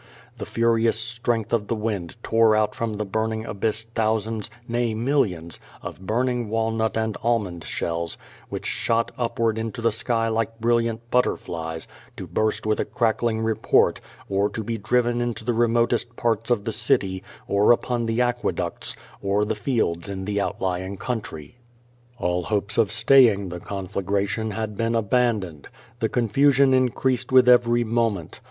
[0.39, 5.59] The furious strength of the wind tore out from the burning abyss thousands, nay millions,
[5.83, 8.17] of burning walnut and almond shells
[8.49, 11.87] which shot upward into the sky like brilliant butterflies,
[12.17, 16.49] to burst with a crackling report, or to be driven into the remot est parts
[16.49, 21.59] of the city, or upon the aqueducts, or the fields in the outlying country.
[22.17, 25.67] All hopes of staying the conflagration had been abandoned.
[25.99, 27.89] The confusion increased with every 325 326 0^^ VADI8.
[27.93, 28.39] ••moment.